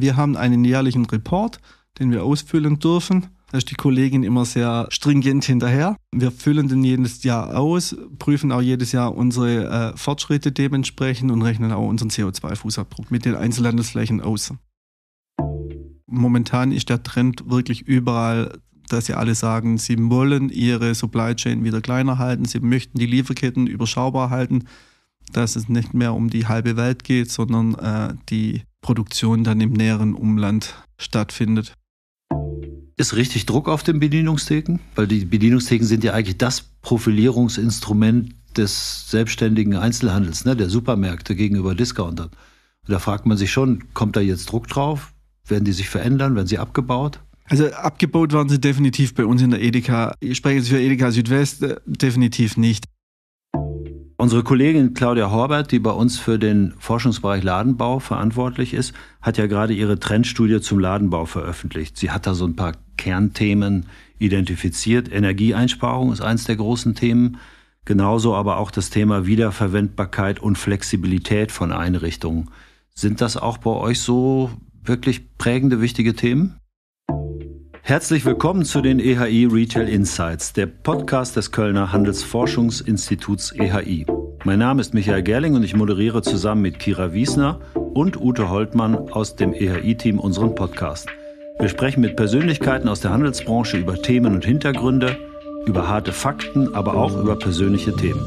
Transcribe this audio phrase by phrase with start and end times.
[0.00, 1.60] Wir haben einen jährlichen Report,
[1.98, 3.26] den wir ausfüllen dürfen.
[3.50, 5.96] Da ist die Kollegin immer sehr stringent hinterher.
[6.12, 11.42] Wir füllen den jedes Jahr aus, prüfen auch jedes Jahr unsere äh, Fortschritte dementsprechend und
[11.42, 14.52] rechnen auch unseren CO2-Fußabdruck mit den Einzelhandelsflächen aus.
[16.06, 21.64] Momentan ist der Trend wirklich überall, dass sie alle sagen, sie wollen ihre Supply Chain
[21.64, 24.64] wieder kleiner halten, sie möchten die Lieferketten überschaubar halten,
[25.32, 29.72] dass es nicht mehr um die halbe Welt geht, sondern äh, die Produktion dann im
[29.72, 31.74] näheren Umland stattfindet.
[32.96, 34.80] Ist richtig Druck auf den Bedienungstheken?
[34.96, 41.74] Weil die Bedienungstheken sind ja eigentlich das Profilierungsinstrument des selbstständigen Einzelhandels, ne, der Supermärkte gegenüber
[41.74, 42.28] Discountern.
[42.28, 45.12] Und da fragt man sich schon, kommt da jetzt Druck drauf?
[45.46, 46.34] Werden die sich verändern?
[46.34, 47.20] Werden sie abgebaut?
[47.48, 50.14] Also abgebaut waren sie definitiv bei uns in der Edeka.
[50.20, 52.84] Ich spreche jetzt für Edeka Südwest, äh, definitiv nicht.
[54.20, 59.46] Unsere Kollegin Claudia Horbert, die bei uns für den Forschungsbereich Ladenbau verantwortlich ist, hat ja
[59.46, 61.96] gerade ihre Trendstudie zum Ladenbau veröffentlicht.
[61.96, 63.86] Sie hat da so ein paar Kernthemen
[64.18, 65.08] identifiziert.
[65.12, 67.36] Energieeinsparung ist eines der großen Themen.
[67.84, 72.50] Genauso aber auch das Thema Wiederverwendbarkeit und Flexibilität von Einrichtungen.
[72.92, 74.50] Sind das auch bei euch so
[74.82, 76.58] wirklich prägende, wichtige Themen?
[77.88, 84.04] Herzlich willkommen zu den EHI Retail Insights, der Podcast des Kölner Handelsforschungsinstituts EHI.
[84.44, 88.96] Mein Name ist Michael Gerling und ich moderiere zusammen mit Kira Wiesner und Ute Holtmann
[89.10, 91.08] aus dem EHI-Team unseren Podcast.
[91.58, 95.16] Wir sprechen mit Persönlichkeiten aus der Handelsbranche über Themen und Hintergründe,
[95.66, 98.24] über harte Fakten, aber auch über persönliche Themen.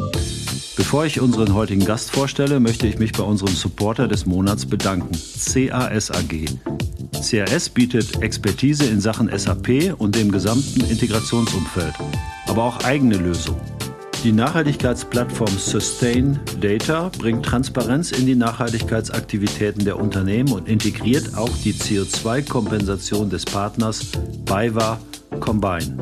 [0.76, 5.12] Bevor ich unseren heutigen Gast vorstelle, möchte ich mich bei unserem Supporter des Monats bedanken,
[5.14, 6.46] CAS AG.
[7.14, 11.94] CAS bietet Expertise in Sachen SAP und dem gesamten Integrationsumfeld,
[12.48, 13.62] aber auch eigene Lösungen.
[14.24, 21.74] Die Nachhaltigkeitsplattform Sustain Data bringt Transparenz in die Nachhaltigkeitsaktivitäten der Unternehmen und integriert auch die
[21.74, 24.12] CO2-Kompensation des Partners
[24.46, 25.00] BayWa
[25.40, 25.98] Combine.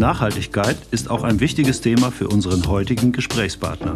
[0.00, 3.94] Nachhaltigkeit ist auch ein wichtiges Thema für unseren heutigen Gesprächspartner.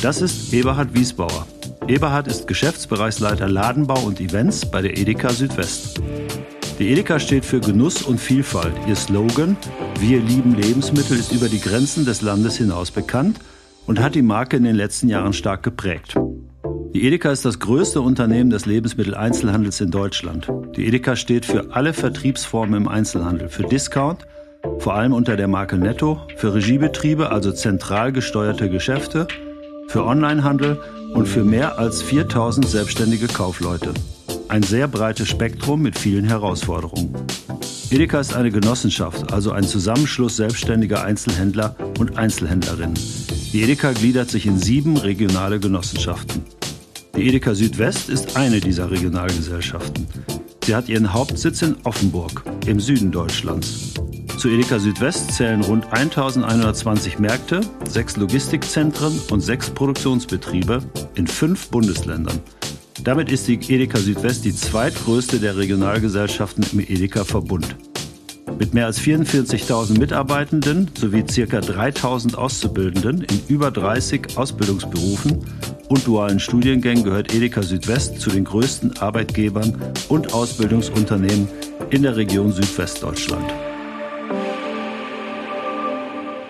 [0.00, 1.48] Das ist Eberhard Wiesbauer.
[1.88, 6.00] Eberhard ist Geschäftsbereichsleiter Ladenbau und Events bei der Edeka Südwest.
[6.80, 8.72] Die Edeka steht für Genuss und Vielfalt.
[8.88, 9.54] Ihr Slogan
[9.98, 13.38] Wir lieben Lebensmittel ist über die Grenzen des Landes hinaus bekannt
[13.86, 16.16] und hat die Marke in den letzten Jahren stark geprägt.
[16.94, 20.50] Die Edeka ist das größte Unternehmen des Lebensmitteleinzelhandels in Deutschland.
[20.74, 24.26] Die Edeka steht für alle Vertriebsformen im Einzelhandel, für Discount,
[24.78, 29.28] vor allem unter der Marke Netto, für Regiebetriebe, also zentral gesteuerte Geschäfte,
[29.88, 30.80] für Onlinehandel
[31.12, 33.92] und für mehr als 4000 selbstständige Kaufleute.
[34.50, 37.14] Ein sehr breites Spektrum mit vielen Herausforderungen.
[37.88, 42.98] Edeka ist eine Genossenschaft, also ein Zusammenschluss selbstständiger Einzelhändler und Einzelhändlerinnen.
[43.52, 46.42] Die Edeka gliedert sich in sieben regionale Genossenschaften.
[47.16, 50.08] Die Edeka Südwest ist eine dieser Regionalgesellschaften.
[50.64, 53.94] Sie hat ihren Hauptsitz in Offenburg, im Süden Deutschlands.
[54.36, 60.82] Zu Edeka Südwest zählen rund 1120 Märkte, sechs Logistikzentren und sechs Produktionsbetriebe
[61.14, 62.40] in fünf Bundesländern.
[63.04, 67.74] Damit ist die Edeka Südwest die zweitgrößte der Regionalgesellschaften im Edeka-Verbund.
[68.58, 71.60] Mit mehr als 44.000 Mitarbeitenden sowie ca.
[71.60, 75.46] 3.000 Auszubildenden in über 30 Ausbildungsberufen
[75.88, 79.74] und dualen Studiengängen gehört Edeka Südwest zu den größten Arbeitgebern
[80.10, 81.48] und Ausbildungsunternehmen
[81.88, 83.50] in der Region Südwestdeutschland.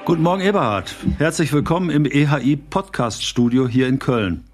[0.04, 0.96] Guten Morgen, Eberhard.
[1.18, 4.49] Herzlich willkommen im EHI Podcast Studio hier in Köln.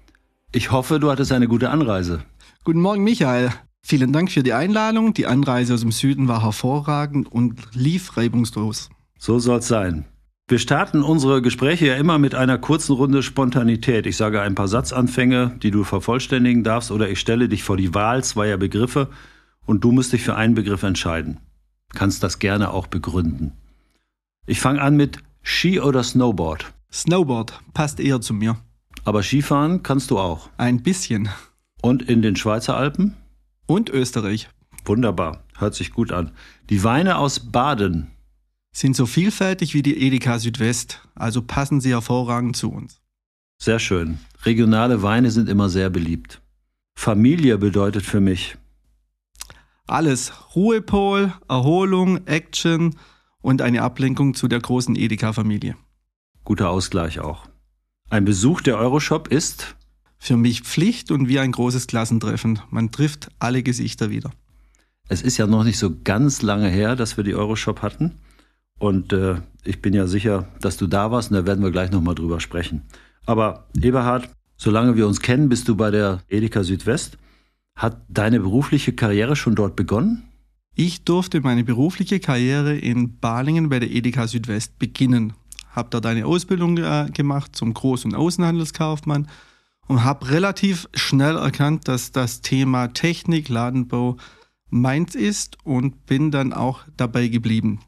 [0.53, 2.23] Ich hoffe, du hattest eine gute Anreise.
[2.63, 3.51] Guten Morgen, Michael.
[3.81, 5.13] Vielen Dank für die Einladung.
[5.13, 8.89] Die Anreise aus dem Süden war hervorragend und lief reibungslos.
[9.19, 10.05] So soll's sein.
[10.49, 14.05] Wir starten unsere Gespräche ja immer mit einer kurzen Runde Spontanität.
[14.05, 17.93] Ich sage ein paar Satzanfänge, die du vervollständigen darfst, oder ich stelle dich vor die
[17.93, 19.09] Wahl zweier Begriffe
[19.65, 21.39] und du musst dich für einen Begriff entscheiden.
[21.93, 23.51] Kannst das gerne auch begründen.
[24.45, 26.73] Ich fange an mit Ski oder Snowboard?
[26.91, 28.55] Snowboard passt eher zu mir.
[29.07, 30.49] Aber Skifahren kannst du auch.
[30.57, 31.29] Ein bisschen.
[31.81, 33.15] Und in den Schweizer Alpen?
[33.65, 34.49] Und Österreich.
[34.83, 36.31] Wunderbar, hört sich gut an.
[36.69, 38.11] Die Weine aus Baden
[38.73, 42.99] sind so vielfältig wie die Edeka Südwest, also passen sie hervorragend zu uns.
[43.57, 44.19] Sehr schön.
[44.43, 46.41] Regionale Weine sind immer sehr beliebt.
[46.93, 48.57] Familie bedeutet für mich
[49.85, 50.33] alles.
[50.53, 52.97] Ruhepol, Erholung, Action,
[53.39, 55.77] und eine Ablenkung zu der großen Edeka-Familie.
[56.43, 57.47] Guter Ausgleich auch.
[58.09, 59.75] Ein Besuch der Euroshop ist?
[60.17, 62.59] Für mich Pflicht und wie ein großes Klassentreffen.
[62.69, 64.31] Man trifft alle Gesichter wieder.
[65.09, 68.15] Es ist ja noch nicht so ganz lange her, dass wir die Euroshop hatten.
[68.79, 71.91] Und äh, ich bin ja sicher, dass du da warst und da werden wir gleich
[71.91, 72.83] nochmal drüber sprechen.
[73.25, 77.17] Aber Eberhard, solange wir uns kennen, bist du bei der Edeka Südwest.
[77.75, 80.23] Hat deine berufliche Karriere schon dort begonnen?
[80.75, 85.33] Ich durfte meine berufliche Karriere in Balingen bei der Edeka Südwest beginnen.
[85.77, 89.27] Habe dort eine Ausbildung äh, gemacht zum Groß- und Außenhandelskaufmann
[89.85, 94.17] und habe relativ schnell erkannt, dass das Thema Technik, Ladenbau
[94.71, 97.81] meins ist und bin dann auch dabei geblieben.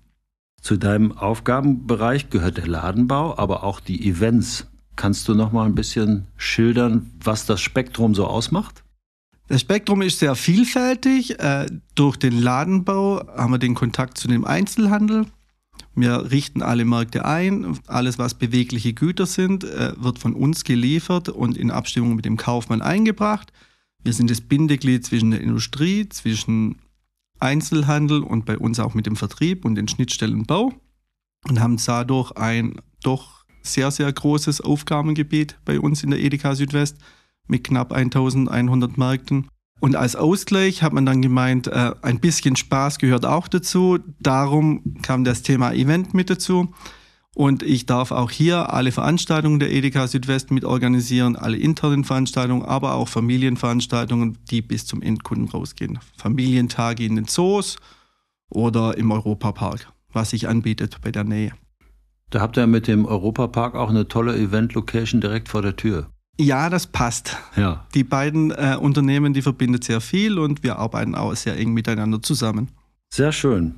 [0.61, 4.67] Zu deinem Aufgabenbereich gehört der Ladenbau, aber auch die Events.
[4.95, 8.83] Kannst du noch mal ein bisschen schildern, was das Spektrum so ausmacht?
[9.47, 11.39] Das Spektrum ist sehr vielfältig.
[11.39, 11.65] Äh,
[11.95, 15.25] durch den Ladenbau haben wir den Kontakt zu dem Einzelhandel.
[15.95, 17.77] Wir richten alle Märkte ein.
[17.87, 22.37] Alles, was bewegliche Güter sind, äh, wird von uns geliefert und in Abstimmung mit dem
[22.37, 23.51] Kaufmann eingebracht.
[24.03, 26.77] Wir sind das Bindeglied zwischen der Industrie, zwischen
[27.39, 30.73] Einzelhandel und bei uns auch mit dem Vertrieb und den Schnittstellenbau
[31.47, 36.97] und haben dadurch ein doch sehr, sehr großes Aufgabengebiet bei uns in der Edeka Südwest
[37.47, 39.47] mit knapp 1100 Märkten.
[39.79, 43.99] Und als Ausgleich hat man dann gemeint, äh, ein bisschen Spaß gehört auch dazu.
[44.19, 46.73] Darum kam das Thema Event mit dazu.
[47.35, 52.63] Und ich darf auch hier alle Veranstaltungen der Edeka Südwest mit organisieren, alle internen Veranstaltungen,
[52.63, 55.99] aber auch Familienveranstaltungen, die bis zum Endkunden rausgehen.
[56.17, 57.77] Familientage in den Zoos
[58.49, 61.53] oder im Europapark, was sich anbietet bei der Nähe.
[62.29, 66.09] Da habt ihr mit dem Europapark auch eine tolle Event-Location direkt vor der Tür.
[66.39, 67.35] Ja, das passt.
[67.57, 67.85] Ja.
[67.93, 72.21] Die beiden äh, Unternehmen, die verbindet sehr viel und wir arbeiten auch sehr eng miteinander
[72.21, 72.69] zusammen.
[73.09, 73.75] Sehr schön.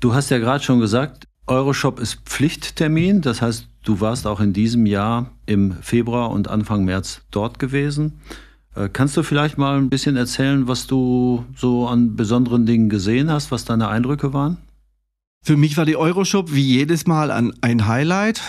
[0.00, 3.20] Du hast ja gerade schon gesagt, Euroshop ist Pflichttermin.
[3.20, 8.20] Das heißt, du warst auch in diesem Jahr im Februar und Anfang März dort gewesen.
[8.74, 13.30] Äh, kannst du vielleicht mal ein bisschen erzählen, was du so an besonderen Dingen gesehen
[13.30, 14.56] hast, was deine Eindrücke waren?
[15.44, 18.42] Für mich war die Euroshop wie jedes Mal ein, ein Highlight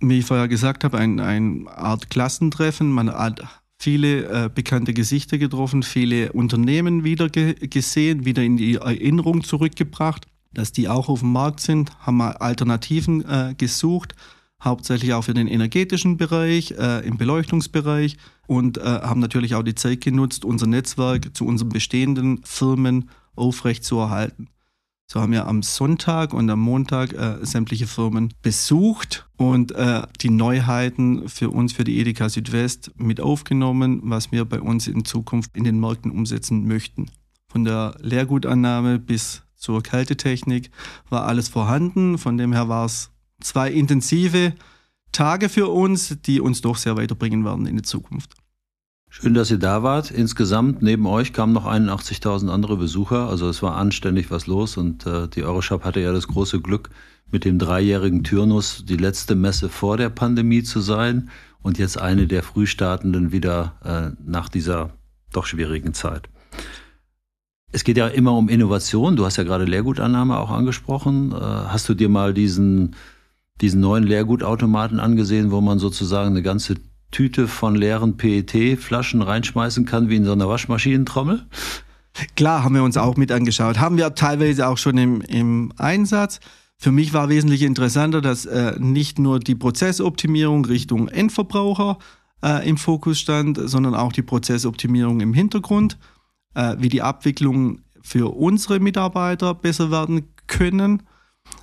[0.00, 2.90] wie ich vorher gesagt habe, ein, ein Art Klassentreffen.
[2.90, 3.42] Man hat
[3.78, 10.26] viele äh, bekannte Gesichter getroffen, viele Unternehmen wieder ge gesehen, wieder in die Erinnerung zurückgebracht,
[10.52, 14.14] dass die auch auf dem Markt sind, haben Alternativen äh, gesucht,
[14.62, 18.16] hauptsächlich auch für den energetischen Bereich, äh, im Beleuchtungsbereich
[18.46, 24.48] und äh, haben natürlich auch die Zeit genutzt, unser Netzwerk zu unseren bestehenden Firmen aufrechtzuerhalten.
[25.10, 30.28] So haben wir am Sonntag und am Montag äh, sämtliche Firmen besucht und äh, die
[30.28, 35.56] Neuheiten für uns, für die Edeka Südwest mit aufgenommen, was wir bei uns in Zukunft
[35.56, 37.10] in den Märkten umsetzen möchten.
[37.50, 40.70] Von der Leergutannahme bis zur Kältetechnik
[41.08, 42.18] war alles vorhanden.
[42.18, 43.10] Von dem her war es
[43.40, 44.52] zwei intensive
[45.12, 48.34] Tage für uns, die uns doch sehr weiterbringen werden in die Zukunft.
[49.10, 50.10] Schön, dass ihr da wart.
[50.10, 53.28] Insgesamt neben euch kamen noch 81.000 andere Besucher.
[53.28, 56.90] Also es war anständig was los und äh, die Euroshop hatte ja das große Glück,
[57.30, 61.30] mit dem dreijährigen Turnus die letzte Messe vor der Pandemie zu sein
[61.62, 64.90] und jetzt eine der Frühstartenden wieder äh, nach dieser
[65.32, 66.28] doch schwierigen Zeit.
[67.70, 69.16] Es geht ja immer um Innovation.
[69.16, 71.32] Du hast ja gerade Leergutannahme auch angesprochen.
[71.32, 72.94] Äh, hast du dir mal diesen,
[73.60, 76.76] diesen neuen Leergutautomaten angesehen, wo man sozusagen eine ganze
[77.10, 81.46] Tüte von leeren PET-Flaschen reinschmeißen kann, wie in so einer Waschmaschinentrommel?
[82.36, 83.78] Klar, haben wir uns auch mit angeschaut.
[83.78, 86.40] Haben wir teilweise auch schon im, im Einsatz.
[86.76, 91.98] Für mich war wesentlich interessanter, dass äh, nicht nur die Prozessoptimierung Richtung Endverbraucher
[92.42, 95.98] äh, im Fokus stand, sondern auch die Prozessoptimierung im Hintergrund,
[96.54, 101.02] äh, wie die Abwicklung für unsere Mitarbeiter besser werden können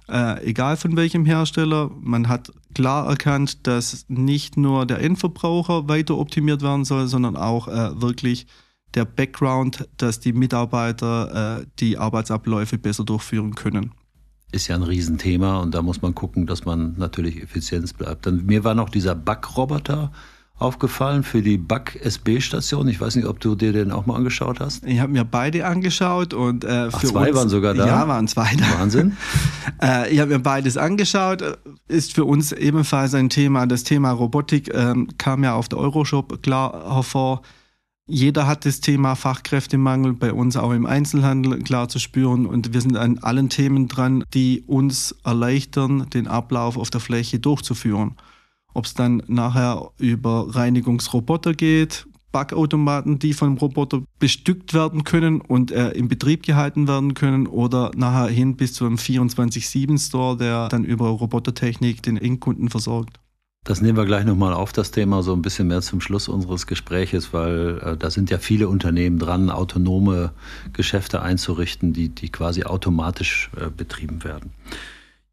[0.09, 1.89] äh, egal von welchem Hersteller.
[1.99, 7.67] Man hat klar erkannt, dass nicht nur der Endverbraucher weiter optimiert werden soll, sondern auch
[7.67, 8.47] äh, wirklich
[8.93, 13.91] der Background, dass die Mitarbeiter äh, die Arbeitsabläufe besser durchführen können.
[14.51, 18.25] Ist ja ein Riesenthema und da muss man gucken, dass man natürlich effizient bleibt.
[18.25, 20.11] Dann, mir war noch dieser Backroboter
[20.57, 22.87] aufgefallen für die Back SB-Station.
[22.87, 24.85] Ich weiß nicht, ob du dir den auch mal angeschaut hast.
[24.85, 27.85] Ich habe mir beide angeschaut und äh, Ach, zwei uns, waren sogar da.
[27.85, 28.79] Ja, waren zwei da.
[28.79, 29.17] Wahnsinn.
[29.81, 31.43] äh, ich habe mir beides angeschaut.
[31.87, 33.67] Ist für uns ebenfalls ein Thema.
[33.67, 37.41] Das Thema Robotik ähm, kam ja auf der Euroshop klar hervor.
[38.07, 42.79] Jeder hat das Thema Fachkräftemangel bei uns auch im Einzelhandel klar zu spüren und wir
[42.79, 48.15] sind an allen Themen dran, die uns erleichtern, den Ablauf auf der Fläche durchzuführen.
[48.75, 55.71] Ob es dann nachher über Reinigungsroboter geht, Backautomaten, die vom Roboter bestückt werden können und
[55.71, 60.83] äh, in Betrieb gehalten werden können oder nachher hin bis zu einem 24-7-Store, der dann
[60.83, 63.21] über Robotertechnik den Endkunden versorgt.
[63.63, 66.67] Das nehmen wir gleich nochmal auf, das Thema so ein bisschen mehr zum Schluss unseres
[66.67, 70.33] Gespräches, weil äh, da sind ja viele Unternehmen dran, autonome
[70.73, 74.51] Geschäfte einzurichten, die, die quasi automatisch äh, betrieben werden.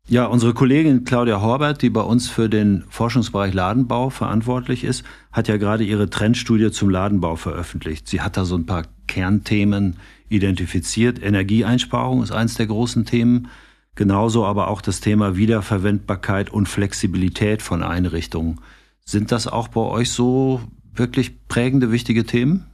[0.08, 5.48] Ja, unsere Kollegin Claudia Horbert, die bei uns für den Forschungsbereich Ladenbau verantwortlich ist, hat
[5.48, 8.08] ja gerade ihre Trendstudie zum Ladenbau veröffentlicht.
[8.08, 9.96] Sie hat da so ein paar Kernthemen
[10.28, 11.22] identifiziert.
[11.22, 13.48] Energieeinsparung ist eins der großen Themen.
[13.94, 18.60] Genauso aber auch das Thema Wiederverwendbarkeit und Flexibilität von Einrichtungen.
[19.04, 20.60] Sind das auch bei euch so
[20.94, 22.66] wirklich prägende, wichtige Themen?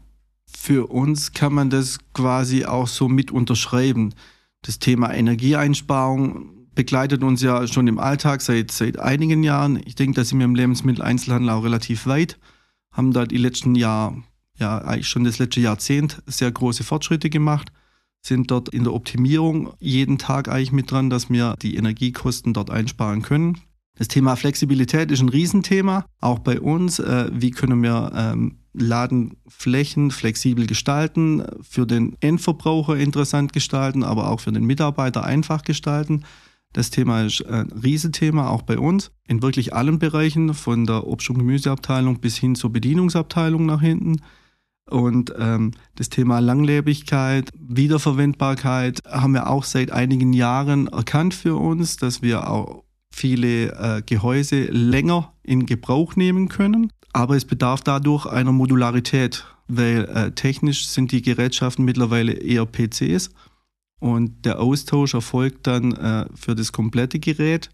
[0.46, 4.14] Für uns kann man das quasi auch so mit unterschreiben.
[4.62, 9.80] Das Thema Energieeinsparung begleitet uns ja schon im Alltag seit, seit einigen Jahren.
[9.84, 12.38] Ich denke, da sind wir im Lebensmitteleinzelhandel auch relativ weit,
[12.92, 14.22] haben da die letzten Jahre,
[14.60, 17.72] ja eigentlich schon das letzte Jahrzehnt sehr große Fortschritte gemacht,
[18.22, 22.70] sind dort in der Optimierung jeden Tag eigentlich mit dran, dass wir die Energiekosten dort
[22.70, 23.60] einsparen können.
[23.96, 27.00] Das Thema Flexibilität ist ein Riesenthema, auch bei uns.
[27.00, 34.38] Äh, wie können wir ähm, Ladenflächen flexibel gestalten, für den Endverbraucher interessant gestalten, aber auch
[34.38, 36.22] für den Mitarbeiter einfach gestalten.
[36.72, 41.30] Das Thema ist ein Riesenthema, auch bei uns, in wirklich allen Bereichen, von der Obst-
[41.30, 44.20] und Gemüseabteilung bis hin zur Bedienungsabteilung nach hinten.
[44.88, 51.96] Und ähm, das Thema Langlebigkeit, Wiederverwendbarkeit haben wir auch seit einigen Jahren erkannt für uns,
[51.96, 56.92] dass wir auch viele äh, Gehäuse länger in Gebrauch nehmen können.
[57.12, 63.30] Aber es bedarf dadurch einer Modularität, weil äh, technisch sind die Gerätschaften mittlerweile eher PCs
[63.98, 67.70] und der Austausch erfolgt dann äh, für das komplette Gerät.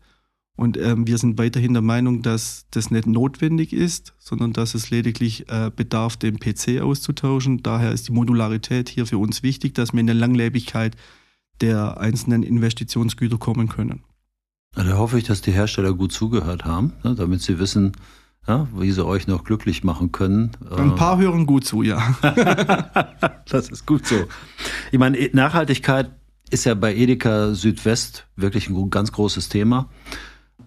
[0.56, 4.90] Und ähm, wir sind weiterhin der Meinung, dass das nicht notwendig ist, sondern dass es
[4.90, 7.62] lediglich äh, bedarf, den PC auszutauschen.
[7.62, 10.96] Daher ist die Modularität hier für uns wichtig, dass wir in der Langlebigkeit
[11.60, 14.04] der einzelnen Investitionsgüter kommen können.
[14.74, 17.92] Da hoffe ich, dass die Hersteller gut zugehört haben, ne, damit sie wissen,
[18.46, 20.50] ja, wie sie euch noch glücklich machen können.
[20.70, 22.14] Ein paar hören gut zu, ja.
[23.48, 24.26] das ist gut so.
[24.92, 26.10] Ich meine, Nachhaltigkeit
[26.50, 29.88] ist ja bei Edeka Südwest wirklich ein ganz großes Thema.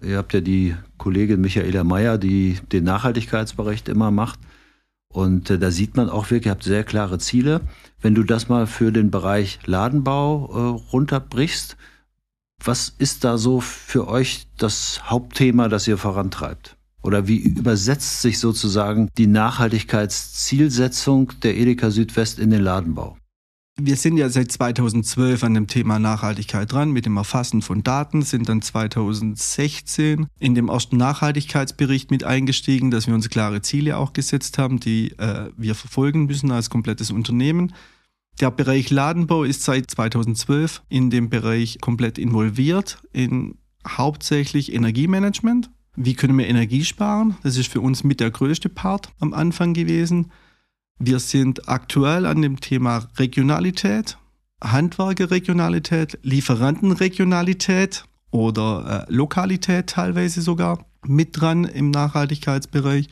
[0.02, 4.40] Ihr habt ja die Kollegin Michaela Meyer, die den Nachhaltigkeitsbericht immer macht.
[5.08, 7.62] Und äh, da sieht man auch wirklich, ihr habt sehr klare Ziele.
[8.00, 11.76] Wenn du das mal für den Bereich Ladenbau äh, runterbrichst,
[12.62, 16.77] was ist da so für euch das Hauptthema, das ihr vorantreibt?
[17.08, 23.16] Oder wie übersetzt sich sozusagen die Nachhaltigkeitszielsetzung der Edeka Südwest in den Ladenbau?
[23.80, 28.20] Wir sind ja seit 2012 an dem Thema Nachhaltigkeit dran mit dem Erfassen von Daten,
[28.20, 34.12] sind dann 2016 in dem ersten Nachhaltigkeitsbericht mit eingestiegen, dass wir uns klare Ziele auch
[34.12, 37.72] gesetzt haben, die äh, wir verfolgen müssen als komplettes Unternehmen.
[38.38, 43.54] Der Bereich Ladenbau ist seit 2012 in dem Bereich komplett involviert, in
[43.86, 45.70] hauptsächlich Energiemanagement.
[46.00, 47.36] Wie können wir Energie sparen?
[47.42, 50.30] Das ist für uns mit der größte Part am Anfang gewesen.
[51.00, 54.16] Wir sind aktuell an dem Thema Regionalität,
[54.62, 63.08] Handwerkerregionalität, Lieferantenregionalität oder äh, Lokalität teilweise sogar mit dran im Nachhaltigkeitsbereich.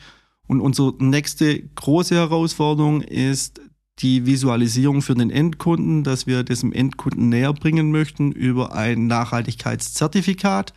[0.47, 3.59] Und unsere nächste große Herausforderung ist
[3.99, 9.07] die Visualisierung für den Endkunden, dass wir das dem Endkunden näher bringen möchten über ein
[9.07, 10.73] Nachhaltigkeitszertifikat,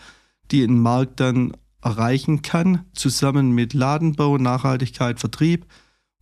[0.51, 1.53] die den Markt dann
[1.83, 5.67] erreichen kann, zusammen mit Ladenbau, Nachhaltigkeit, Vertrieb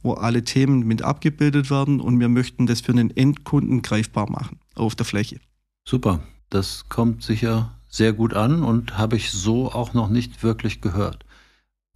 [0.02, 4.60] wo alle Themen mit abgebildet werden und wir möchten das für den Endkunden greifbar machen
[4.74, 5.40] auf der Fläche.
[5.86, 10.80] Super, das kommt sicher sehr gut an und habe ich so auch noch nicht wirklich
[10.80, 11.24] gehört.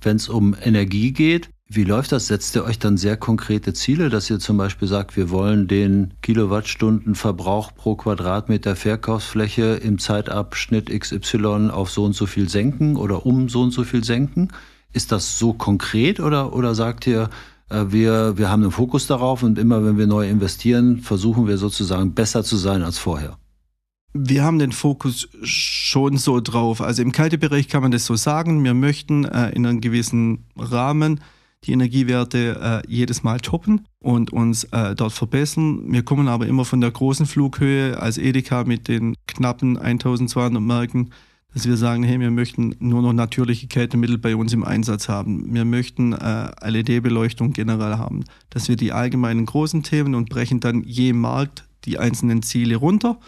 [0.00, 2.26] Wenn es um Energie geht, wie läuft das?
[2.26, 6.12] Setzt ihr euch dann sehr konkrete Ziele, dass ihr zum Beispiel sagt, wir wollen den
[6.20, 13.48] Kilowattstundenverbrauch pro Quadratmeter Verkaufsfläche im Zeitabschnitt XY auf so und so viel senken oder um
[13.48, 14.48] so und so viel senken?
[14.92, 17.30] Ist das so konkret oder, oder sagt ihr,
[17.70, 21.56] äh, wir, wir haben einen Fokus darauf und immer wenn wir neu investieren, versuchen wir
[21.56, 23.38] sozusagen besser zu sein als vorher.
[24.12, 26.82] Wir haben den Fokus schon so drauf.
[26.82, 28.62] Also im Kältebereich kann man das so sagen.
[28.62, 31.20] Wir möchten äh, in einem gewissen Rahmen
[31.64, 35.92] die Energiewerte äh, jedes Mal toppen und uns äh, dort verbessern.
[35.92, 41.10] Wir kommen aber immer von der großen Flughöhe als Edeka mit den knappen 1200 Marken
[41.54, 45.52] dass wir sagen, hey, wir möchten nur noch natürliche Kältemittel bei uns im Einsatz haben.
[45.52, 48.24] Wir möchten äh, LED-Beleuchtung generell haben.
[48.50, 53.18] Dass wir die allgemeinen großen Themen und brechen dann je Markt die einzelnen Ziele runter,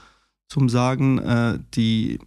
[0.49, 2.19] zum sagen, äh, die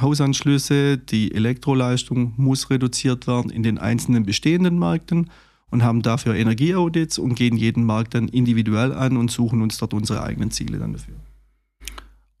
[0.00, 5.30] Hausanschlüsse, die Elektroleistung muss reduziert werden in den einzelnen bestehenden Märkten
[5.72, 9.94] und haben dafür Energieaudits und gehen jeden Markt dann individuell an und suchen uns dort
[9.94, 11.14] unsere eigenen Ziele dann dafür.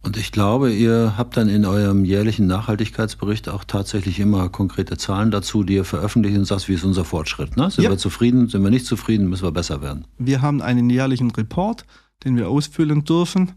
[0.04, 5.30] Und ich glaube, ihr habt dann in eurem jährlichen Nachhaltigkeitsbericht auch tatsächlich immer konkrete Zahlen
[5.30, 7.56] dazu, die ihr veröffentlicht und sagt, wie ist unser Fortschritt?
[7.56, 7.70] Ne?
[7.70, 7.90] Sind ja.
[7.90, 8.48] wir zufrieden?
[8.48, 9.28] Sind wir nicht zufrieden?
[9.28, 10.04] Müssen wir besser werden?
[10.18, 11.86] Wir haben einen jährlichen Report,
[12.24, 13.52] den wir ausfüllen dürfen.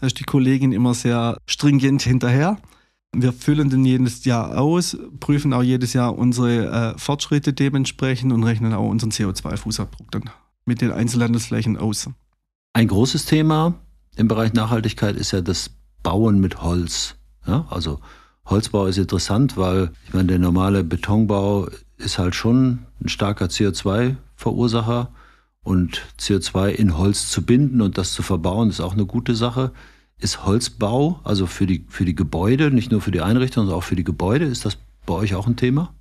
[0.00, 2.58] Da ist die Kollegin immer sehr stringent hinterher.
[3.16, 8.44] Wir füllen den jedes Jahr aus, prüfen auch jedes Jahr unsere äh, Fortschritte dementsprechend und
[8.44, 10.30] rechnen auch unseren CO2-Fußabdruck dann
[10.64, 12.08] mit den Einzelhandelsflächen aus.
[12.72, 13.74] Ein großes Thema
[14.16, 15.70] im Bereich Nachhaltigkeit ist ja das
[16.02, 17.16] Bauen mit Holz.
[17.46, 18.00] Ja, also
[18.46, 25.08] Holzbau ist interessant, weil ich meine, der normale Betonbau ist halt schon ein starker CO2-Verursacher
[25.62, 29.72] und CO2 in Holz zu binden und das zu verbauen, ist auch eine gute Sache.
[30.18, 33.84] Ist Holzbau, also für die, für die Gebäude, nicht nur für die Einrichtung, sondern auch
[33.84, 35.92] für die Gebäude, ist das bei euch auch ein Thema?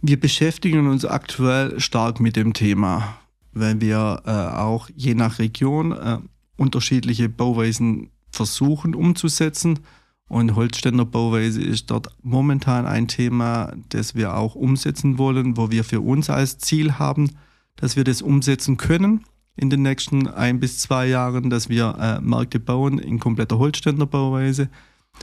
[0.00, 3.18] Wir beschäftigen uns aktuell stark mit dem Thema,
[3.52, 6.18] weil wir äh, auch je nach Region äh,
[6.56, 9.80] unterschiedliche Bauweisen versuchen umzusetzen.
[10.28, 16.00] Und Holzständerbauweise ist dort momentan ein Thema, das wir auch umsetzen wollen, wo wir für
[16.00, 17.32] uns als Ziel haben,
[17.76, 19.24] dass wir das umsetzen können
[19.56, 24.68] in den nächsten ein bis zwei Jahren, dass wir äh, Märkte bauen in kompletter Holzständerbauweise.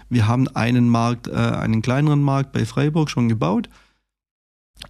[0.10, 3.69] Wir haben einen Markt, äh, einen kleineren Markt bei Freiburg schon gebaut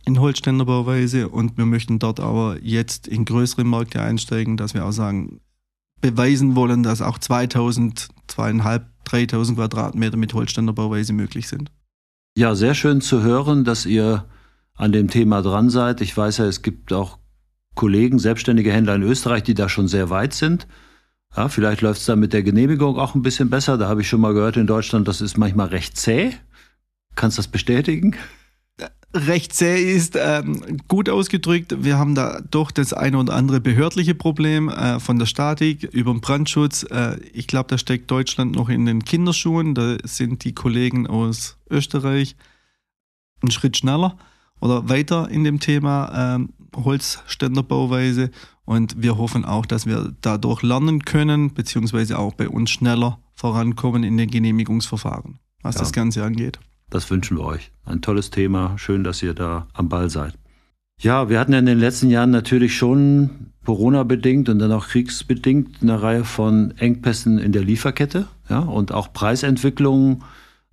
[0.06, 4.91] in Holzständerbauweise und wir möchten dort aber jetzt in größere Märkte einsteigen, dass wir auch
[4.91, 5.39] sagen,
[6.01, 11.72] beweisen wollen, dass auch 2000, zweieinhalb, 3000 Quadratmeter mit Holzständerbauweise möglich sind.
[12.38, 14.25] Ja, sehr schön zu hören, dass ihr
[14.75, 16.01] an dem Thema dran seid.
[16.01, 17.17] Ich weiß ja, es gibt auch
[17.77, 20.67] Kollegen, selbstständige Händler in Österreich, die da schon sehr weit sind.
[21.36, 23.77] Ja, vielleicht läuft es da mit der Genehmigung auch ein bisschen besser.
[23.77, 26.34] Da habe ich schon mal gehört in Deutschland, das ist manchmal recht zäh.
[27.15, 28.15] Kannst du das bestätigen?
[29.13, 31.84] Recht zäh ist ähm, gut ausgedrückt.
[31.84, 36.12] Wir haben da doch das eine oder andere behördliche Problem äh, von der Statik über
[36.12, 36.84] den Brandschutz.
[36.84, 39.75] Äh, ich glaube, da steckt Deutschland noch in den Kinderschuhen.
[39.75, 42.36] Da sind die Kollegen aus Österreich
[43.41, 44.17] einen Schritt schneller
[44.60, 46.36] oder weiter in dem Thema.
[46.36, 48.31] Ähm, Holzständerbauweise
[48.65, 54.03] und wir hoffen auch, dass wir dadurch lernen können, beziehungsweise auch bei uns schneller vorankommen
[54.03, 56.60] in den Genehmigungsverfahren, was ja, das Ganze angeht.
[56.89, 57.72] Das wünschen wir euch.
[57.86, 58.77] Ein tolles Thema.
[58.77, 60.34] Schön, dass ihr da am Ball seid.
[61.00, 65.81] Ja, wir hatten ja in den letzten Jahren natürlich schon Corona-bedingt und dann auch kriegsbedingt
[65.81, 70.24] eine Reihe von Engpässen in der Lieferkette ja, und auch Preisentwicklungen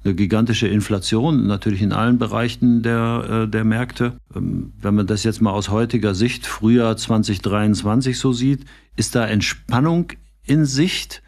[0.05, 4.19] eine gigantische Inflation, natürlich in allen Bereichen der, äh, der Märkte.
[4.35, 8.65] Ähm, wenn man das jetzt mal aus heutiger Sicht, Frühjahr 2023 so sieht,
[8.97, 10.13] ist da Entspannung
[10.45, 11.23] in Sicht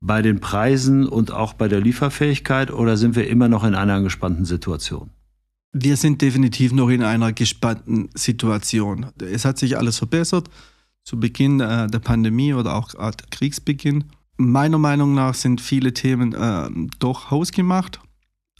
[0.00, 3.94] bei den Preisen und auch bei der Lieferfähigkeit oder sind wir immer noch in einer
[3.94, 5.10] angespannten Situation?
[5.72, 9.06] Wir sind definitiv noch in einer gespannten Situation.
[9.20, 10.48] Es hat sich alles verbessert
[11.02, 12.90] zu Beginn äh, der Pandemie oder auch
[13.30, 14.04] Kriegsbeginn.
[14.36, 16.68] Meiner Meinung nach sind viele Themen äh,
[16.98, 18.00] doch hausgemacht.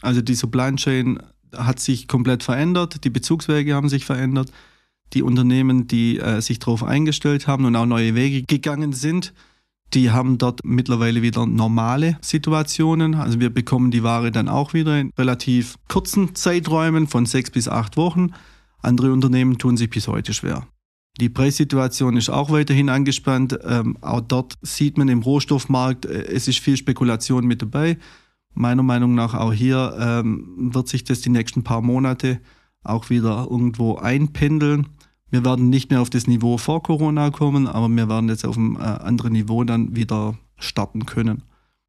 [0.01, 1.19] Also die Supply Chain
[1.55, 4.51] hat sich komplett verändert, die Bezugswege haben sich verändert,
[5.13, 9.33] die Unternehmen, die äh, sich darauf eingestellt haben und auch neue Wege gegangen sind,
[9.93, 13.15] die haben dort mittlerweile wieder normale Situationen.
[13.15, 17.67] Also wir bekommen die Ware dann auch wieder in relativ kurzen Zeiträumen von sechs bis
[17.67, 18.31] acht Wochen.
[18.81, 20.67] Andere Unternehmen tun sich bis heute schwer.
[21.19, 23.57] Die Preissituation ist auch weiterhin angespannt.
[23.63, 27.97] Ähm, auch dort sieht man im Rohstoffmarkt, äh, es ist viel Spekulation mit dabei
[28.55, 32.39] meiner Meinung nach auch hier ähm, wird sich das die nächsten paar Monate
[32.83, 34.87] auch wieder irgendwo einpendeln.
[35.29, 38.57] Wir werden nicht mehr auf das Niveau vor Corona kommen, aber wir werden jetzt auf
[38.57, 41.43] einem äh, anderen Niveau dann wieder starten können.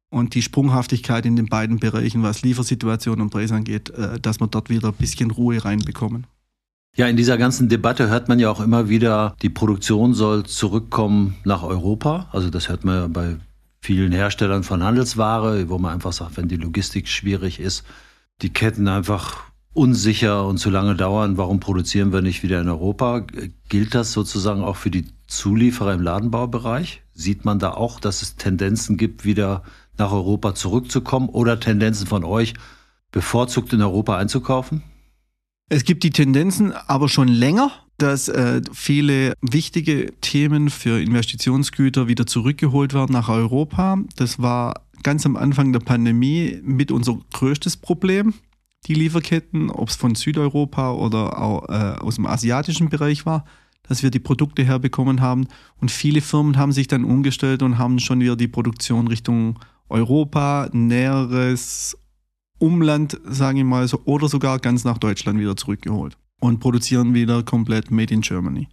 [0.09, 4.47] Und die Sprunghaftigkeit in den beiden Bereichen, was Liefersituation und Preis angeht, äh, dass wir
[4.47, 6.27] dort wieder ein bisschen Ruhe reinbekommen.
[6.95, 11.35] Ja, in dieser ganzen Debatte hört man ja auch immer wieder, die Produktion soll zurückkommen
[11.43, 12.27] nach Europa.
[12.31, 13.37] Also das hört man ja bei
[13.81, 17.83] vielen Herstellern von Handelsware, wo man einfach sagt, wenn die Logistik schwierig ist,
[18.41, 23.27] die Ketten einfach unsicher und zu lange dauern, warum produzieren wir nicht wieder in Europa?
[23.69, 27.03] Gilt das sozusagen auch für die Zulieferer im Ladenbaubereich?
[27.13, 29.61] Sieht man da auch, dass es Tendenzen gibt, wieder
[29.97, 32.55] nach Europa zurückzukommen oder Tendenzen von euch,
[33.11, 34.81] bevorzugt in Europa einzukaufen?
[35.69, 42.27] Es gibt die Tendenzen aber schon länger dass äh, viele wichtige Themen für Investitionsgüter wieder
[42.27, 43.97] zurückgeholt werden nach Europa.
[44.15, 48.35] Das war ganz am Anfang der Pandemie mit unser größtes Problem,
[48.85, 53.45] die Lieferketten, ob es von Südeuropa oder auch äh, aus dem asiatischen Bereich war,
[53.87, 55.47] dass wir die Produkte herbekommen haben.
[55.77, 60.69] Und viele Firmen haben sich dann umgestellt und haben schon wieder die Produktion Richtung Europa,
[60.71, 61.97] näheres
[62.59, 67.43] Umland, sage ich mal so, oder sogar ganz nach Deutschland wieder zurückgeholt und produzieren wieder
[67.43, 68.67] komplett Made in Germany,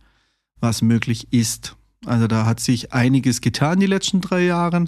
[0.61, 1.77] was möglich ist.
[2.07, 4.87] Also da hat sich einiges getan die letzten drei Jahre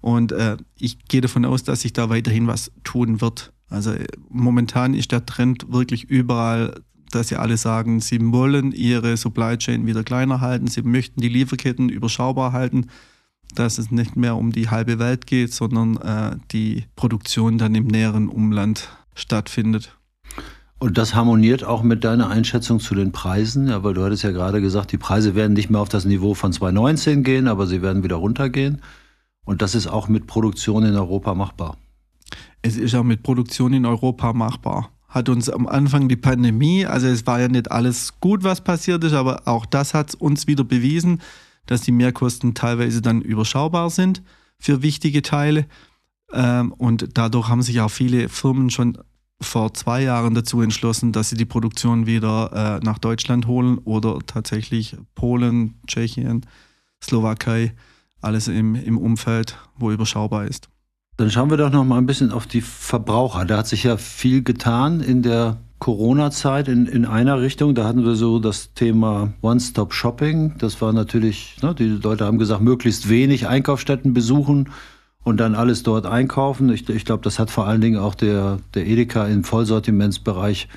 [0.00, 3.52] und äh, ich gehe davon aus, dass sich da weiterhin was tun wird.
[3.68, 9.16] Also äh, momentan ist der Trend wirklich überall, dass sie alle sagen, sie wollen ihre
[9.16, 12.86] Supply Chain wieder kleiner halten, sie möchten die Lieferketten überschaubar halten.
[13.54, 17.86] Dass es nicht mehr um die halbe Welt geht, sondern äh, die Produktion dann im
[17.86, 19.96] näheren Umland stattfindet.
[20.78, 24.32] Und das harmoniert auch mit deiner Einschätzung zu den Preisen, ja, weil du hattest ja
[24.32, 27.82] gerade gesagt, die Preise werden nicht mehr auf das Niveau von 2019 gehen, aber sie
[27.82, 28.82] werden wieder runtergehen.
[29.44, 31.76] Und das ist auch mit Produktion in Europa machbar.
[32.62, 34.90] Es ist auch mit Produktion in Europa machbar.
[35.08, 39.04] Hat uns am Anfang die Pandemie, also es war ja nicht alles gut, was passiert
[39.04, 41.20] ist, aber auch das hat uns wieder bewiesen,
[41.66, 44.22] dass die Mehrkosten teilweise dann überschaubar sind
[44.58, 45.66] für wichtige Teile.
[46.32, 48.98] Ähm, und dadurch haben sich auch viele Firmen schon
[49.40, 54.18] vor zwei Jahren dazu entschlossen, dass sie die Produktion wieder äh, nach Deutschland holen oder
[54.26, 56.46] tatsächlich Polen, Tschechien,
[57.02, 57.74] Slowakei,
[58.20, 60.68] alles im, im Umfeld, wo überschaubar ist.
[61.16, 63.44] Dann schauen wir doch noch mal ein bisschen auf die Verbraucher.
[63.44, 67.74] Da hat sich ja viel getan in der Corona-Zeit in, in einer Richtung.
[67.74, 70.54] Da hatten wir so das Thema One-Stop-Shopping.
[70.58, 74.68] Das war natürlich, ne, die Leute haben gesagt, möglichst wenig Einkaufsstätten besuchen
[75.24, 76.70] und dann alles dort einkaufen.
[76.72, 80.68] Ich, ich glaube, das hat vor allen Dingen auch der, der Edeka im Vollsortimentsbereich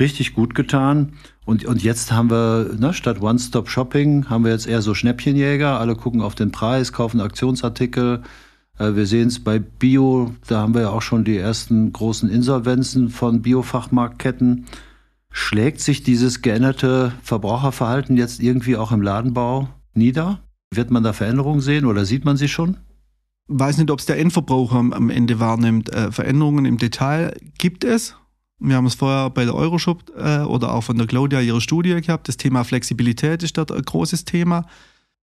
[0.00, 1.12] richtig gut getan.
[1.44, 5.78] Und, und jetzt haben wir, ne, statt One-Stop-Shopping, haben wir jetzt eher so Schnäppchenjäger.
[5.78, 8.24] Alle gucken auf den Preis, kaufen Aktionsartikel.
[8.78, 12.28] Äh, wir sehen es bei Bio, da haben wir ja auch schon die ersten großen
[12.30, 14.66] Insolvenzen von Biofachmarktketten.
[15.30, 20.40] Schlägt sich dieses geänderte Verbraucherverhalten jetzt irgendwie auch im Ladenbau nieder?
[20.72, 22.76] Wird man da Veränderungen sehen oder sieht man sie schon?
[23.48, 25.92] weiß nicht, ob es der Endverbraucher am Ende wahrnimmt.
[25.92, 28.16] Äh, Veränderungen im Detail gibt es.
[28.58, 32.00] Wir haben es vorher bei der Euroshop äh, oder auch von der Claudia ihre Studie
[32.00, 32.28] gehabt.
[32.28, 34.66] Das Thema Flexibilität ist dort ein großes Thema,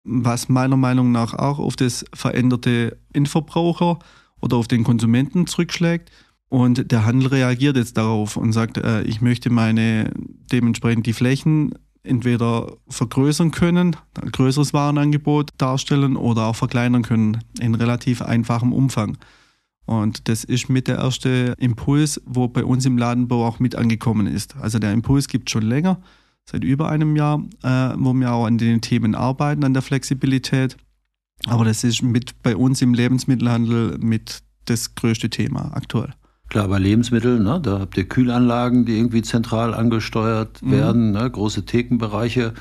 [0.05, 3.99] was meiner Meinung nach auch auf das veränderte Endverbraucher
[4.41, 6.11] oder auf den Konsumenten zurückschlägt.
[6.49, 10.13] Und der Handel reagiert jetzt darauf und sagt, äh, ich möchte meine
[10.53, 17.75] dementsprechend die Flächen entweder vergrößern können, ein größeres Warenangebot darstellen oder auch verkleinern können in
[17.75, 19.17] relativ einfachem Umfang.
[19.87, 24.27] Und das ist mit der erste Impuls, wo bei uns im Ladenbau auch mit angekommen
[24.27, 24.57] ist.
[24.57, 26.01] Also der Impuls gibt schon länger,
[26.51, 30.77] seit über einem Jahr, äh, wo wir auch an den Themen arbeiten, an der Flexibilität.
[31.47, 36.15] Aber das ist mit bei uns im Lebensmittelhandel mit das größte Thema aktuell.
[36.49, 40.71] Klar, bei Lebensmitteln, ne, da habt ihr Kühlanlagen, die irgendwie zentral angesteuert mhm.
[40.71, 42.55] werden, ne, große Thekenbereiche,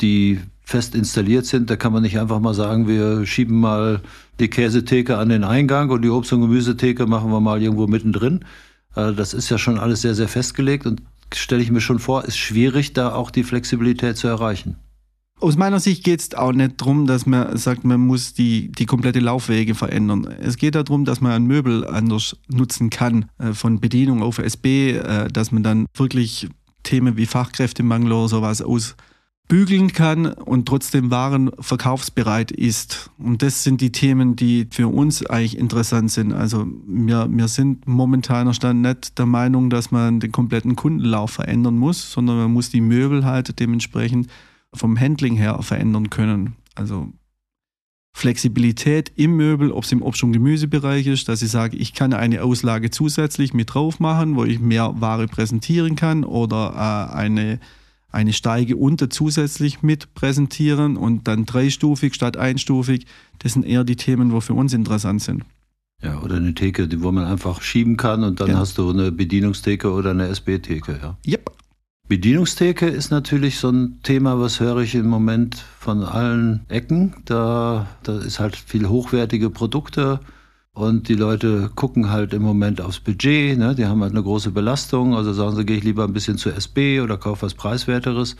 [0.00, 1.68] die fest installiert sind.
[1.68, 4.02] Da kann man nicht einfach mal sagen, wir schieben mal
[4.38, 8.44] die Käsetheke an den Eingang und die Obst- und Gemüsetheke machen wir mal irgendwo mittendrin.
[8.94, 11.02] Äh, das ist ja schon alles sehr, sehr festgelegt und
[11.34, 14.76] stelle ich mir schon vor, ist schwierig, da auch die Flexibilität zu erreichen.
[15.40, 18.84] Aus meiner Sicht geht es auch nicht darum, dass man sagt, man muss die, die
[18.84, 20.26] komplette Laufwege verändern.
[20.38, 24.96] Es geht darum, dass man ein Möbel anders nutzen kann, äh, von Bedienung auf SB,
[24.98, 26.48] äh, dass man dann wirklich
[26.82, 28.62] Themen wie Fachkräftemangel oder sowas
[29.50, 33.10] ausbügeln kann und trotzdem Waren verkaufsbereit ist.
[33.18, 36.32] Und das sind die Themen, die für uns eigentlich interessant sind.
[36.32, 41.76] Also wir, wir sind momentan Stand nicht der Meinung, dass man den kompletten Kundenlauf verändern
[41.76, 44.28] muss, sondern man muss die Möbel halt dementsprechend
[44.72, 46.54] vom Handling her verändern können.
[46.76, 47.08] Also
[48.12, 52.12] Flexibilität im Möbel, ob es im Obst- und Gemüsebereich ist, dass ich sage, ich kann
[52.12, 57.60] eine Auslage zusätzlich mit drauf machen, wo ich mehr Ware präsentieren kann oder äh, eine,
[58.12, 63.06] eine Steige unter zusätzlich mit präsentieren und dann dreistufig statt einstufig.
[63.38, 65.44] Das sind eher die Themen, wo für uns interessant sind.
[66.02, 68.58] Ja, oder eine Theke, wo man einfach schieben kann und dann ja.
[68.58, 70.98] hast du eine Bedienungstheke oder eine SB-Theke.
[71.00, 71.18] Ja.
[71.26, 71.50] Yep.
[72.08, 77.14] Bedienungstheke ist natürlich so ein Thema, was höre ich im Moment von allen Ecken.
[77.24, 80.18] Da, da ist halt viel hochwertige Produkte
[80.72, 83.58] und die Leute gucken halt im Moment aufs Budget.
[83.58, 83.74] Ne?
[83.74, 85.14] Die haben halt eine große Belastung.
[85.14, 88.36] Also sagen sie, gehe ich lieber ein bisschen zur SB oder kaufe was Preiswerteres.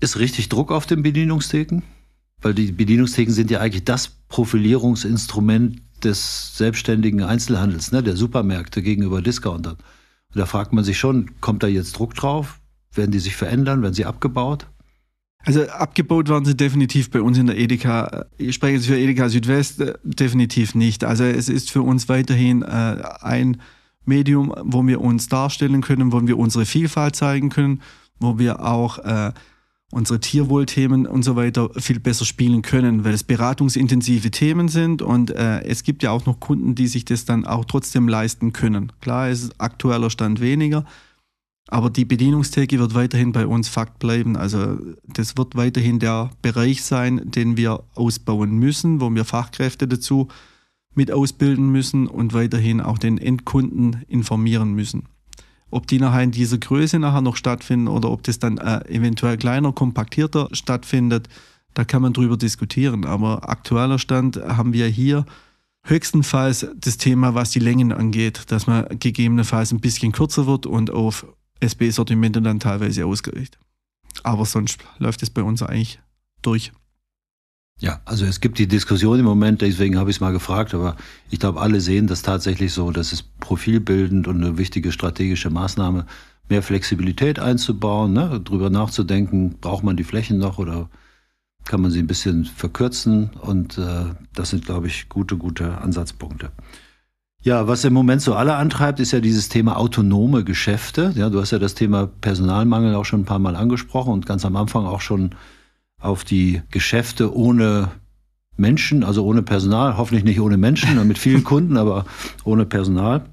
[0.00, 1.82] Ist richtig Druck auf den Bedienungstheken?
[2.42, 8.02] Weil die Bedienungstheken sind ja eigentlich das Profilierungsinstrument des selbstständigen Einzelhandels, ne?
[8.02, 9.76] der Supermärkte gegenüber Discountern.
[9.76, 12.60] Und da fragt man sich schon, kommt da jetzt Druck drauf?
[12.92, 13.82] Werden die sich verändern?
[13.82, 14.66] Werden sie abgebaut?
[15.46, 18.26] Also abgebaut werden sie definitiv bei uns in der Edeka.
[18.36, 21.04] Ich spreche jetzt für Edeka Südwest äh, definitiv nicht.
[21.04, 23.62] Also es ist für uns weiterhin äh, ein
[24.04, 27.80] Medium, wo wir uns darstellen können, wo wir unsere Vielfalt zeigen können,
[28.18, 29.32] wo wir auch äh,
[29.92, 35.30] unsere Tierwohlthemen und so weiter viel besser spielen können, weil es beratungsintensive Themen sind und
[35.30, 38.90] äh, es gibt ja auch noch Kunden, die sich das dann auch trotzdem leisten können.
[39.00, 40.84] Klar, es ist aktueller Stand weniger,
[41.68, 44.36] aber die Bedienungstheke wird weiterhin bei uns Fakt bleiben.
[44.36, 50.28] Also das wird weiterhin der Bereich sein, den wir ausbauen müssen, wo wir Fachkräfte dazu
[50.94, 55.04] mit ausbilden müssen und weiterhin auch den Endkunden informieren müssen.
[55.70, 59.36] Ob die nachher in dieser Größe nachher noch stattfinden oder ob das dann äh, eventuell
[59.36, 61.28] kleiner, kompaktierter stattfindet,
[61.74, 63.04] Da kann man drüber diskutieren.
[63.04, 65.26] Aber aktueller Stand haben wir hier
[65.84, 70.90] höchstenfalls das Thema, was die Längen angeht, dass man gegebenenfalls ein bisschen kürzer wird und
[70.90, 71.26] auf
[71.60, 73.60] SB-Sortimente dann teilweise ausgerichtet.
[74.22, 76.00] Aber sonst läuft es bei uns eigentlich
[76.42, 76.72] durch.
[77.78, 80.96] Ja, also es gibt die Diskussion im Moment, deswegen habe ich es mal gefragt, aber
[81.30, 86.06] ich glaube, alle sehen das tatsächlich so, dass es profilbildend und eine wichtige strategische Maßnahme,
[86.48, 90.88] mehr Flexibilität einzubauen, ne, drüber nachzudenken, braucht man die Flächen noch oder
[91.64, 96.52] kann man sie ein bisschen verkürzen und äh, das sind, glaube ich, gute, gute Ansatzpunkte.
[97.46, 101.12] Ja, was im Moment so alle antreibt, ist ja dieses Thema autonome Geschäfte.
[101.14, 104.44] Ja, du hast ja das Thema Personalmangel auch schon ein paar Mal angesprochen und ganz
[104.44, 105.30] am Anfang auch schon
[106.00, 107.92] auf die Geschäfte ohne
[108.56, 112.04] Menschen, also ohne Personal, hoffentlich nicht ohne Menschen, mit vielen Kunden, aber
[112.42, 113.26] ohne Personal.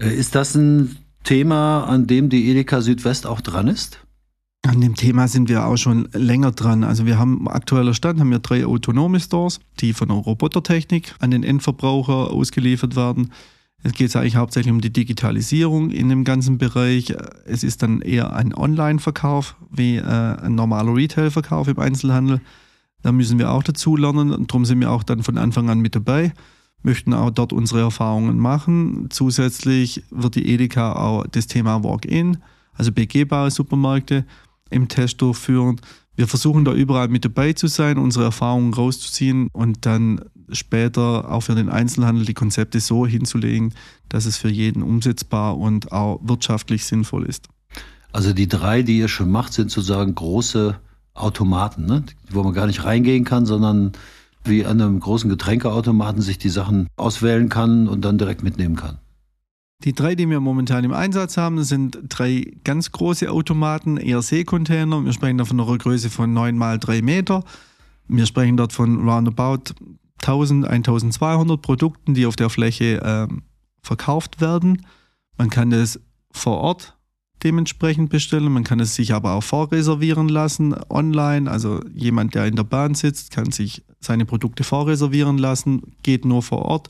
[0.00, 4.04] Äh, ist das ein Thema, an dem die Edeka Südwest auch dran ist?
[4.66, 6.84] An dem Thema sind wir auch schon länger dran.
[6.84, 11.30] Also wir haben aktueller Stand haben wir drei autonome Stores, die von der Robotertechnik an
[11.30, 13.32] den Endverbraucher ausgeliefert werden.
[13.82, 17.14] Es geht eigentlich hauptsächlich um die Digitalisierung in dem ganzen Bereich.
[17.46, 22.42] Es ist dann eher ein Online-Verkauf wie äh, ein normaler Retail-Verkauf im Einzelhandel.
[23.02, 25.80] Da müssen wir auch dazu lernen und darum sind wir auch dann von Anfang an
[25.80, 26.34] mit dabei,
[26.82, 29.06] möchten auch dort unsere Erfahrungen machen.
[29.08, 32.36] Zusätzlich wird die Edeka auch das Thema Walk-in,
[32.74, 34.26] also begehbare Supermärkte,
[34.70, 35.80] im Test durchführen.
[36.16, 40.20] Wir versuchen da überall mit dabei zu sein, unsere Erfahrungen rauszuziehen und dann
[40.52, 43.74] später auch für den Einzelhandel die Konzepte so hinzulegen,
[44.08, 47.48] dass es für jeden umsetzbar und auch wirtschaftlich sinnvoll ist.
[48.12, 50.78] Also die drei, die ihr schon macht, sind sozusagen große
[51.14, 52.04] Automaten, ne?
[52.30, 53.92] wo man gar nicht reingehen kann, sondern
[54.44, 58.98] wie an einem großen Getränkeautomaten sich die Sachen auswählen kann und dann direkt mitnehmen kann.
[59.84, 65.04] Die drei, die wir momentan im Einsatz haben, sind drei ganz große Automaten, ERC-Container.
[65.04, 67.44] Wir sprechen da von einer Größe von 9 mal 3 Meter.
[68.06, 69.72] Wir sprechen dort von roundabout
[70.22, 73.42] 1000, 1200 Produkten, die auf der Fläche ähm,
[73.82, 74.84] verkauft werden.
[75.38, 75.98] Man kann das
[76.30, 76.98] vor Ort
[77.42, 78.52] dementsprechend bestellen.
[78.52, 81.50] Man kann es sich aber auch vorreservieren lassen online.
[81.50, 86.42] Also jemand, der in der Bahn sitzt, kann sich seine Produkte vorreservieren lassen, geht nur
[86.42, 86.88] vor Ort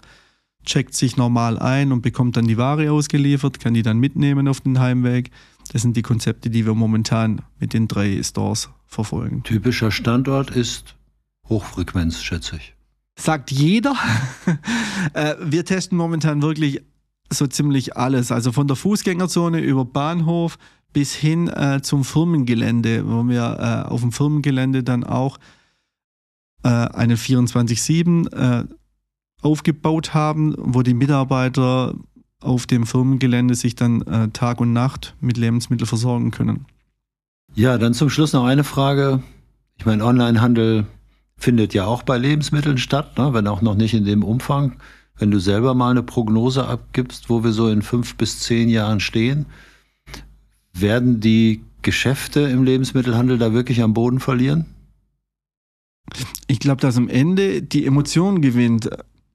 [0.64, 4.60] checkt sich normal ein und bekommt dann die Ware ausgeliefert, kann die dann mitnehmen auf
[4.60, 5.30] den Heimweg.
[5.72, 9.42] Das sind die Konzepte, die wir momentan mit den drei Stores verfolgen.
[9.42, 10.96] Typischer Standort ist
[11.48, 12.74] Hochfrequenz, schätze ich.
[13.18, 13.94] Sagt jeder.
[15.14, 16.82] Äh, wir testen momentan wirklich
[17.30, 18.30] so ziemlich alles.
[18.30, 20.58] Also von der Fußgängerzone über Bahnhof
[20.92, 25.38] bis hin äh, zum Firmengelände, wo wir äh, auf dem Firmengelände dann auch
[26.62, 28.64] äh, eine 24-7 äh,
[29.42, 31.94] aufgebaut haben, wo die Mitarbeiter
[32.40, 36.66] auf dem Firmengelände sich dann äh, Tag und Nacht mit Lebensmitteln versorgen können.
[37.55, 39.22] Ja, dann zum Schluss noch eine Frage.
[39.79, 40.87] Ich meine, Onlinehandel
[41.37, 43.33] findet ja auch bei Lebensmitteln statt, ne?
[43.35, 44.76] wenn auch noch nicht in dem Umfang.
[45.18, 49.00] Wenn du selber mal eine Prognose abgibst, wo wir so in fünf bis zehn Jahren
[49.00, 49.46] stehen,
[50.72, 54.66] werden die Geschäfte im Lebensmittelhandel da wirklich am Boden verlieren?
[56.46, 58.90] Ich glaube, dass am Ende die Emotion gewinnt.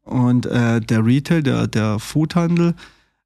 [0.06, 2.76] Und äh, der Retail, der, der Foodhandel,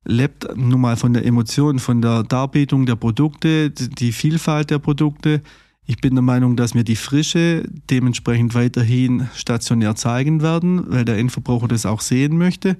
[0.06, 5.42] lebt nun mal von der Emotion, von der Darbietung der Produkte, die Vielfalt der Produkte.
[5.86, 11.18] Ich bin der Meinung, dass wir die Frische dementsprechend weiterhin stationär zeigen werden, weil der
[11.18, 12.78] Endverbraucher das auch sehen möchte.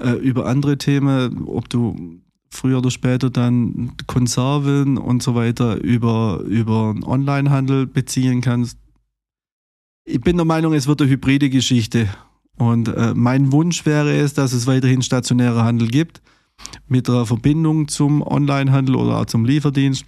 [0.00, 6.40] Äh, über andere Themen, ob du früher oder später dann Konserven und so weiter über,
[6.46, 8.78] über Onlinehandel beziehen kannst.
[10.04, 12.08] Ich bin der Meinung, es wird eine hybride Geschichte.
[12.56, 16.20] Und äh, mein Wunsch wäre es, dass es weiterhin stationäre Handel gibt,
[16.86, 20.04] mit der Verbindung zum Onlinehandel oder zum Lieferdienst,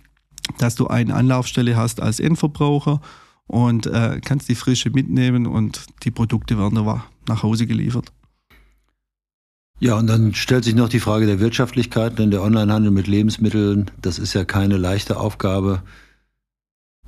[0.58, 3.00] dass du eine Anlaufstelle hast als Endverbraucher
[3.46, 6.84] und äh, kannst die Frische mitnehmen und die Produkte werden
[7.28, 8.12] nach Hause geliefert.
[9.80, 13.90] Ja, und dann stellt sich noch die Frage der Wirtschaftlichkeit, denn der Onlinehandel mit Lebensmitteln,
[14.00, 15.82] das ist ja keine leichte Aufgabe.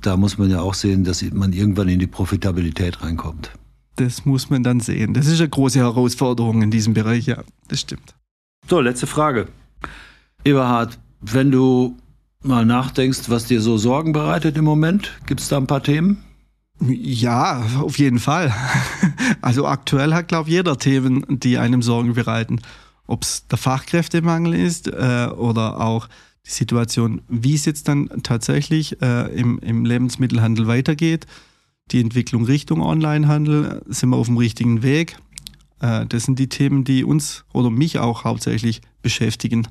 [0.01, 3.51] Da muss man ja auch sehen, dass man irgendwann in die Profitabilität reinkommt
[3.97, 5.13] das muss man dann sehen.
[5.13, 8.15] Das ist eine große Herausforderung in diesem Bereich, ja, das stimmt.
[8.69, 9.47] So, letzte Frage.
[10.43, 11.97] Eberhard, wenn du
[12.41, 16.23] mal nachdenkst, was dir so Sorgen bereitet im Moment, gibt es da ein paar Themen?
[16.79, 18.53] Ja, auf jeden Fall.
[19.41, 22.59] Also aktuell hat, glaube ich, jeder Themen, die einem Sorgen bereiten.
[23.05, 26.07] Ob es der Fachkräftemangel ist äh, oder auch
[26.45, 31.27] die Situation, wie es jetzt dann tatsächlich äh, im, im Lebensmittelhandel weitergeht
[31.91, 35.17] die Entwicklung Richtung Onlinehandel, sind wir auf dem richtigen Weg.
[35.79, 39.67] Äh, das sind die Themen, die uns oder mich auch hauptsächlich beschäftigen.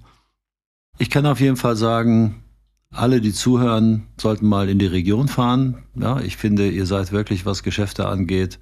[0.99, 2.43] Ich kann auf jeden Fall sagen,
[2.91, 5.83] Alle, die zuhören, sollten mal in die Region fahren.
[5.95, 8.59] Ja, ich finde, ihr seid wirklich, was Geschäfte angeht,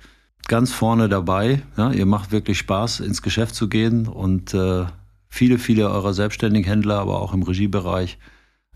[0.49, 1.63] ganz vorne dabei.
[1.77, 4.87] Ja, ihr macht wirklich Spaß, ins Geschäft zu gehen und äh,
[5.29, 8.19] viele, viele eurer selbstständigen Händler, aber auch im Regiebereich,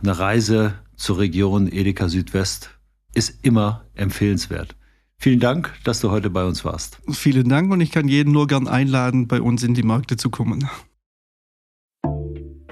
[0.01, 2.78] eine Reise zur Region Edeka Südwest
[3.15, 4.77] ist immer empfehlenswert.
[5.21, 7.01] Vielen Dank, dass du heute bei uns warst.
[7.11, 10.31] Vielen Dank und ich kann jeden nur gern einladen, bei uns in die Märkte zu
[10.31, 10.69] kommen.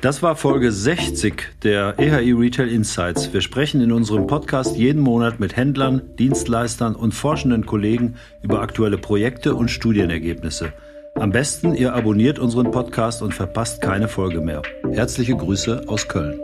[0.01, 3.33] Das war Folge 60 der EHI Retail Insights.
[3.33, 8.99] Wir sprechen in unserem Podcast jeden Monat mit Händlern, Dienstleistern und forschenden Kollegen über aktuelle
[8.99, 10.72] Projekte und Studienergebnisse.
[11.16, 14.62] Am besten, ihr abonniert unseren Podcast und verpasst keine Folge mehr.
[14.92, 16.38] Herzliche Grüße aus Köln.